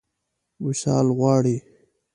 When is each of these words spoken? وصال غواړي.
وصال 0.63 1.05
غواړي. 1.17 1.57